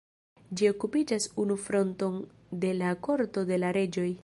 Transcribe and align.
Ĝi 0.61 0.69
okupas 0.69 1.27
unu 1.43 1.59
fronton 1.67 2.17
de 2.65 2.73
la 2.81 2.97
Korto 3.09 3.45
de 3.53 3.63
la 3.65 3.73
Reĝoj. 3.81 4.11